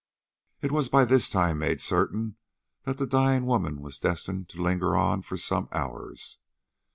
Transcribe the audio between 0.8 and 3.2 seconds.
by this time made certain that the